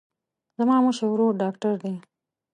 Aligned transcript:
زما 0.57 0.75
مشر 0.85 1.05
ورور 1.09 1.33
ډاکتر 1.41 1.73
دی. 1.83 1.93